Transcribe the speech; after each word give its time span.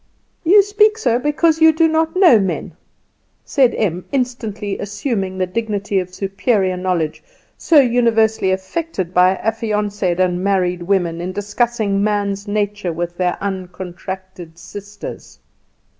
"You 0.43 0.63
speak 0.63 0.97
so 0.97 1.19
because 1.19 1.61
you 1.61 1.71
do 1.71 1.87
not 1.87 2.15
know 2.15 2.39
men," 2.39 2.75
said 3.45 3.75
Em, 3.75 4.05
instantly 4.11 4.79
assuming 4.79 5.37
the 5.37 5.45
dignity 5.45 5.99
of 5.99 6.11
superior 6.11 6.75
knowledge 6.75 7.23
so 7.55 7.79
universally 7.79 8.49
affected 8.49 9.13
by 9.13 9.35
affianced 9.35 10.01
and 10.01 10.43
married 10.43 10.81
women 10.81 11.21
in 11.21 11.33
discussing 11.33 12.03
man's 12.03 12.47
nature 12.47 12.91
with 12.91 13.15
their 13.17 13.37
uncontracted 13.41 14.57
sisters. 14.57 15.37